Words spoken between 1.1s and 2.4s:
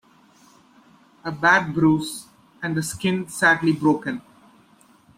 A bad bruise,